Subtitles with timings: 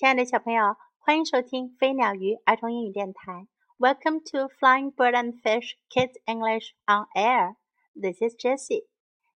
[0.00, 3.48] 亲爱的小朋友，欢迎收听飞鸟鱼儿童英语电台。
[3.78, 7.56] Welcome to Flying Bird and Fish Kids English on Air.
[7.94, 8.86] This is Jessie.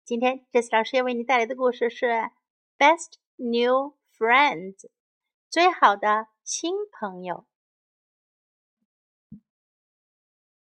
[0.04, 2.06] 今天 Jessie 老师要为你带来的故事是《
[2.78, 4.90] Best New Friends》
[5.50, 7.46] 最好的新朋友。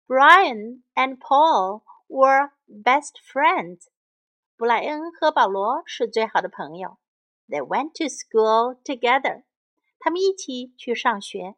[0.07, 3.87] Brian and Paul were best friends.
[4.55, 6.97] 布莱恩和保罗是最好的朋友。
[7.49, 9.43] They went to school together.
[10.05, 11.55] 他们一起去上学。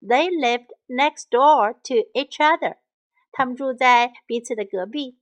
[0.00, 2.78] They lived next door to each other.
[3.30, 5.18] 他们住在彼此的隔壁。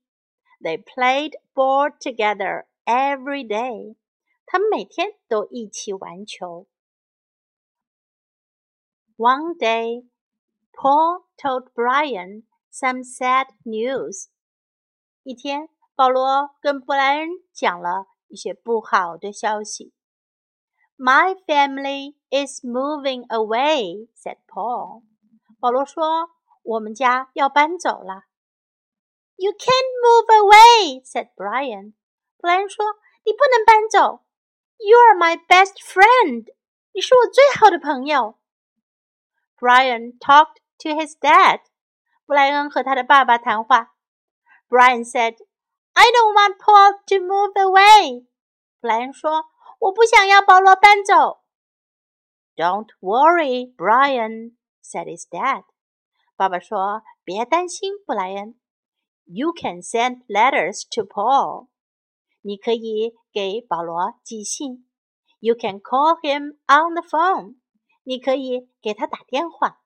[0.60, 3.96] They played ball together every day.
[4.46, 6.66] 他们每天都一起玩球。
[9.16, 10.08] One day,
[10.72, 14.28] Paul told Brian some sad news.
[15.22, 19.92] 一天，保罗跟布莱恩讲了一些不好的消息。
[21.00, 25.02] my family is moving away," said Paul.
[25.58, 28.24] 保罗说：“我们家要搬走了。”
[29.36, 31.94] You can't move away," said Brian.
[32.36, 34.26] 布莱恩说：“你不能搬走。
[34.76, 36.52] You are my best friend.
[36.92, 38.38] 你是我最好的朋友。”
[39.58, 41.60] Brian talked to his dad.
[42.26, 43.94] 布莱恩和他的爸爸谈话。
[44.68, 45.36] Brian said,
[45.94, 48.26] "I don't want Paul to move away."
[48.82, 49.46] 布莱恩说。
[49.84, 51.42] 我不想要保罗搬走。
[52.56, 55.64] Don't worry, Brian," said his dad.
[56.36, 58.58] 爸爸说：“别担心，布莱恩。
[59.24, 61.68] You can send letters to Paul.
[62.42, 64.88] 你可以给保罗寄信。
[65.38, 67.56] You can call him on the phone.
[68.02, 69.80] 你可以给他打电话。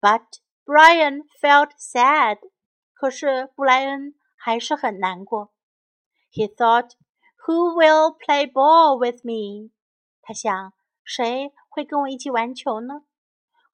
[0.00, 0.22] But
[0.64, 2.38] Brian felt sad.
[2.94, 5.52] 可是布莱恩还是很难过。
[6.32, 6.92] He thought
[7.46, 9.70] who will play ball with me？
[10.22, 10.72] 他想，
[11.04, 13.02] 谁会跟我一起玩球呢？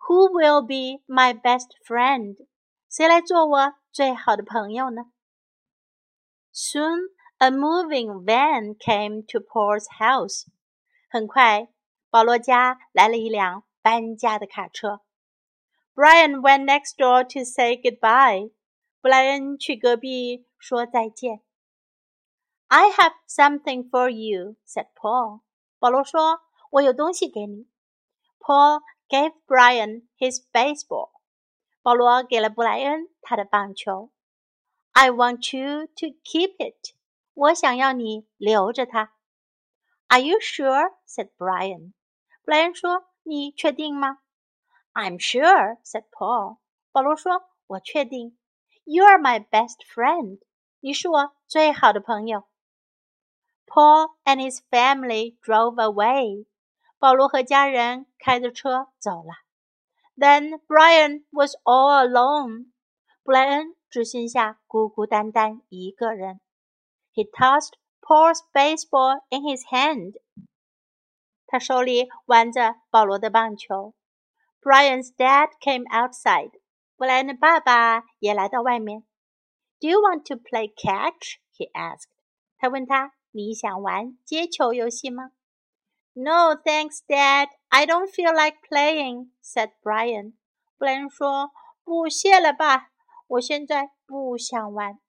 [0.09, 2.47] Who will be my best friend？
[2.89, 5.07] 谁来做我最好的朋友呢？
[6.53, 10.47] Soon a moving van came to Paul's house。
[11.11, 11.69] 很快，
[12.09, 15.01] 保罗家来了一辆搬家的卡车。
[15.95, 18.53] Brian went next door to say goodbye。
[19.01, 21.43] 布莱恩去隔壁说再见。
[22.71, 25.41] I have something for you," said Paul.
[25.79, 27.69] 保罗说：“我有东西给你。”
[28.41, 31.11] Paul gave Brian his baseball.
[31.83, 34.11] 保罗给了布莱恩他的棒球。
[34.93, 36.95] I want you to keep it.
[37.35, 39.13] 我想要你留着它。
[40.09, 40.95] Are you sure?
[41.07, 41.93] said Brian.
[42.45, 44.19] 布莱恩说：“你确定吗？”
[44.93, 46.59] I'm sure, said Paul.
[46.91, 48.37] 保罗说：“我确定。
[48.85, 50.41] You are my best friend.
[50.81, 52.45] 你是我最好的朋友。”
[53.71, 56.47] Paul and his family drove away.
[56.99, 59.33] 保罗和家人开着车走了。
[60.17, 62.73] Then Brian was all alone.
[63.23, 66.41] 布莱恩只剩下孤孤单单一个人。
[67.13, 70.15] He tossed Paul's baseball in his hand.
[71.47, 73.95] 他手里玩着保罗的棒球。
[74.63, 76.53] Brian's dad came outside.
[76.97, 79.05] 布莱恩的爸爸也来到外面。
[79.81, 81.39] Do you want to play catch?
[81.55, 82.09] He asked.
[82.57, 85.32] 他问他 你想玩接球游戏吗
[86.14, 87.48] ？No, thanks, Dad.
[87.70, 90.34] I don't feel like playing," said Brian.
[90.78, 91.52] 布莱恩说
[91.86, 92.90] ：“不，谢了吧，
[93.28, 95.00] 我现在不想玩。”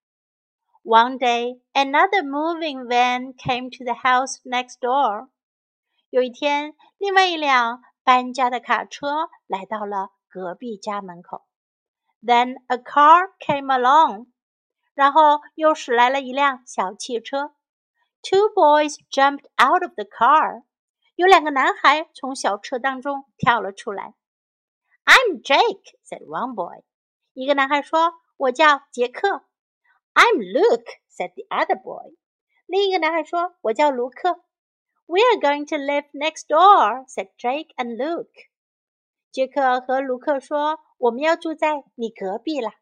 [0.84, 5.28] One day, another moving van came to the house next door.
[6.10, 11.44] 有一天，另外一辆搬家的卡车来到了隔壁家门口。
[12.22, 14.26] Then a car came along.
[14.94, 17.54] 然后又驶来了一辆小汽车。
[18.21, 20.63] Two boys jumped out of the car.
[21.15, 24.13] 有两个男孩从小车当中跳了出来。
[25.05, 26.83] I'm Jake," said one boy.
[27.33, 29.45] 一个男孩说：“我叫杰克。”
[30.13, 32.15] I'm Luke," said the other boy.
[32.65, 34.43] 另一个男孩说：“我叫卢克。”
[35.07, 38.49] We're going to live next door," said Jake and Luke.
[39.31, 42.73] 杰克和卢克说：“我们要住在你隔壁啦。”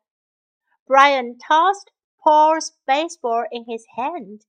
[0.88, 4.42] Brian tossed Paul's baseball in his hand.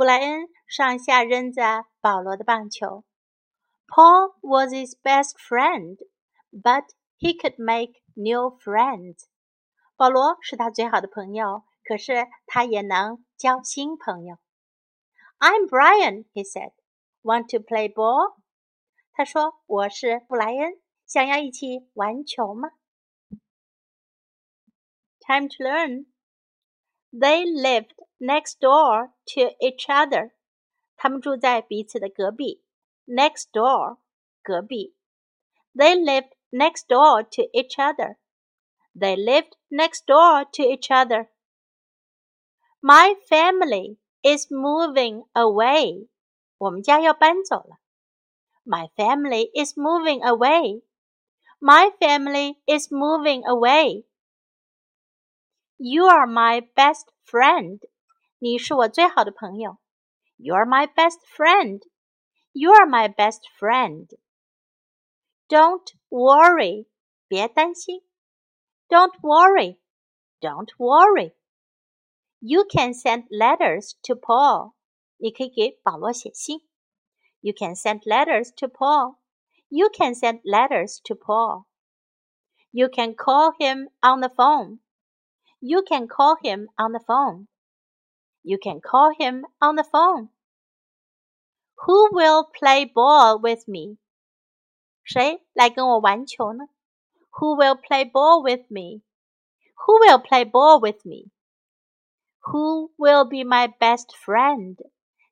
[0.00, 3.04] 布莱恩上下扔着保罗的棒球。
[3.88, 5.98] Paul was his best friend,
[6.50, 6.84] but
[7.18, 9.24] he could make new friends.
[9.96, 14.36] 保罗是他最好的朋友，可是他也能交新朋友。
[15.38, 16.72] I'm Brian, he said.
[17.22, 18.36] Want to play ball?
[19.12, 22.70] 他说：“我是布莱恩，想要一起玩球吗？”
[25.20, 26.06] Time to learn.
[27.12, 30.32] They lived next door to each other.
[30.96, 32.62] 他们住在彼此的隔壁。
[33.06, 33.98] Next door
[34.42, 34.96] 隔壁。
[35.74, 38.16] They lived next door to each other.
[38.94, 41.28] They lived next door to each other.
[42.80, 46.08] My family is moving away.
[46.58, 47.78] 我们家要搬走了。
[48.64, 50.82] My family is moving away.
[51.60, 54.04] My family is moving away.
[55.78, 57.80] You are my best friend.
[58.40, 59.78] 你是我最好的朋友。
[60.36, 61.80] You are my best friend.
[62.52, 64.08] You are my best friend.
[65.48, 66.86] Don't worry.
[67.28, 68.02] 别担心。
[68.88, 69.78] Don't worry.
[70.40, 71.34] Don't worry.
[72.40, 74.74] You can send letters to Paul.
[75.16, 76.60] 你可以给保罗写信。
[77.40, 79.16] You can send letters to Paul.
[79.68, 81.66] You can send letters to Paul.
[82.70, 84.80] You can call him on the phone.
[85.60, 87.48] You can call him on the phone.
[88.42, 90.28] You can call him on the phone.
[91.84, 93.98] Who will play ball with me?
[95.04, 96.68] 谁来跟我玩球呢？
[97.38, 99.02] Who will play ball with me?
[99.84, 101.30] Who will play ball with me?
[102.44, 104.76] Who will be my best friend?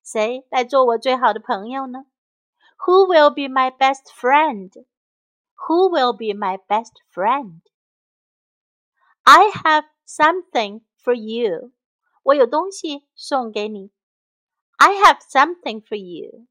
[0.03, 2.05] 谁来做我最好的朋友呢？
[2.87, 4.71] Who will be my best friend?
[5.67, 7.63] Who will be my best friend?
[9.23, 11.73] I have something for you.
[12.29, 13.91] 我有东西送给你。
[14.77, 16.47] I have something for you.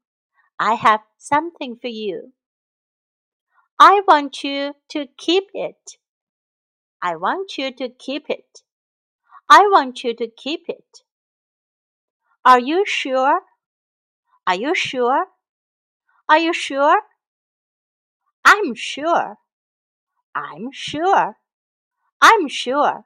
[0.56, 2.32] I have something for you.
[3.76, 5.98] I want you to keep it.
[7.00, 8.62] I want you to keep it.
[9.46, 11.04] I want you to keep it.
[12.42, 13.42] Are you sure?
[14.46, 15.26] Are you sure?
[16.28, 17.02] Are you sure?
[18.44, 19.38] I'm sure.
[20.34, 21.36] I'm sure.
[22.20, 23.04] I'm sure.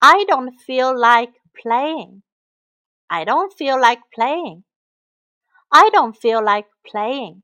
[0.00, 2.22] I don't feel like playing.
[3.10, 4.64] I don't feel like playing.
[5.72, 7.42] I don't feel like playing.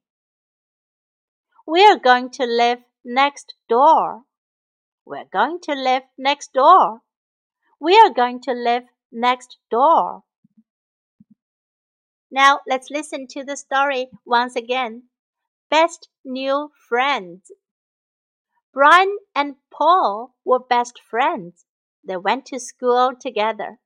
[1.66, 4.22] We're going to live next door.
[5.04, 7.00] We're going to live next door.
[7.80, 10.22] We are going to live next door.
[12.30, 15.04] Now let's listen to the story once again.
[15.70, 17.50] Best new friends.
[18.72, 21.64] Brian and Paul were best friends.
[22.06, 23.78] They went to school together.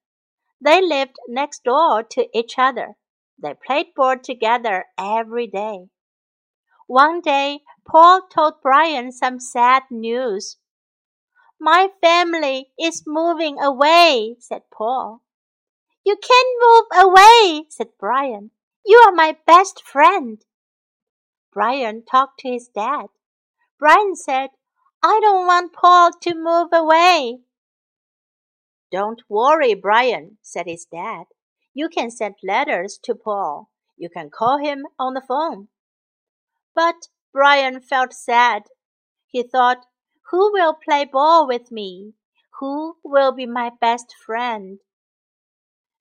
[0.60, 2.96] They lived next door to each other.
[3.40, 5.86] They played ball together every day.
[6.88, 10.56] One day, Paul told Brian some sad news.
[11.60, 15.22] My family is moving away, said Paul.
[16.04, 18.50] You can't move away, said Brian.
[18.84, 20.42] You are my best friend.
[21.52, 23.06] Brian talked to his dad.
[23.78, 24.50] Brian said,
[25.02, 27.40] I don't want Paul to move away.
[28.90, 31.24] Don't worry, Brian, said his dad.
[31.74, 33.70] You can send letters to Paul.
[33.96, 35.68] You can call him on the phone.
[36.74, 38.64] But Brian felt sad.
[39.26, 39.86] He thought,
[40.30, 42.14] Who will play ball with me?
[42.60, 44.80] Who will be my best friend?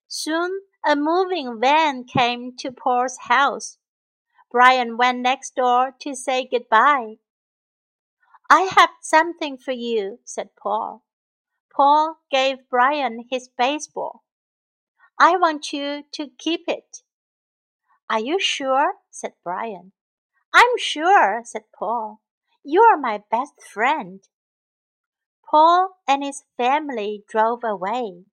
[0.07, 3.77] Soon a moving van came to Paul's house.
[4.49, 7.15] Brian went next door to say goodbye.
[8.49, 11.03] I have something for you, said Paul.
[11.77, 14.23] Paul gave Brian his baseball.
[15.19, 17.03] I want you to keep it.
[18.09, 18.95] Are you sure?
[19.11, 19.91] said Brian.
[20.51, 22.21] I'm sure, said Paul.
[22.65, 24.23] You are my best friend.
[25.47, 28.25] Paul and his family drove away.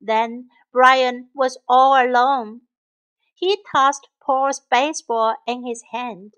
[0.00, 2.60] Then Brian was all alone.
[3.34, 6.34] He tossed Paul's baseball in his hand.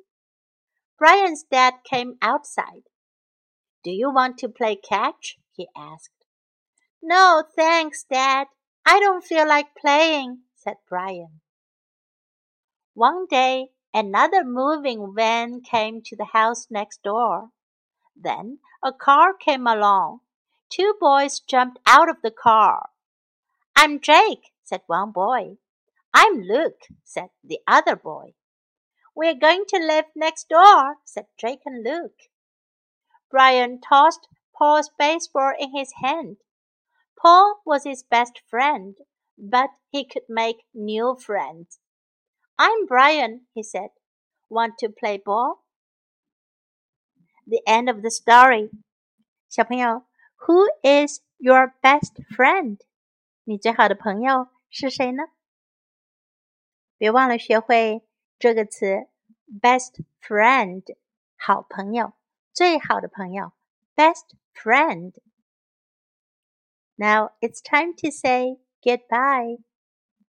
[0.98, 2.84] Brian's dad came outside.
[3.84, 5.36] Do you want to play catch?
[5.52, 6.19] he asked.
[7.02, 8.48] No, thanks, Dad.
[8.84, 11.40] I don't feel like playing, said Brian.
[12.94, 17.50] One day, another moving van came to the house next door.
[18.14, 20.20] Then a car came along.
[20.68, 22.90] Two boys jumped out of the car.
[23.74, 25.56] I'm Jake, said one boy.
[26.12, 28.34] I'm Luke, said the other boy.
[29.14, 32.28] We're going to live next door, said Jake and Luke.
[33.30, 36.36] Brian tossed Paul's baseball in his hand.
[37.19, 38.95] Paul was his best friend,
[39.37, 41.79] but he could make new friends.
[42.57, 43.89] I'm Brian, he said.
[44.49, 45.63] Want to play ball?
[47.47, 48.69] The end of the story.
[49.49, 50.05] 小朋友，
[50.47, 52.79] Who is your best friend？
[53.43, 55.23] 你最好的朋友是谁呢？
[56.97, 58.07] 别忘了学会
[58.39, 59.07] 这个词，
[59.61, 60.95] best friend，
[61.37, 62.13] 好朋友，
[62.53, 63.51] 最好的朋友，
[63.95, 65.13] best friend。
[67.00, 69.56] Now it's time to say goodbye.